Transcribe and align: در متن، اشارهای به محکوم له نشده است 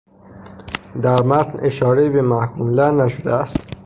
در 1.01 1.21
متن، 1.23 1.59
اشارهای 1.59 2.09
به 2.09 2.21
محکوم 2.21 2.69
له 2.69 2.91
نشده 2.91 3.33
است 3.33 3.57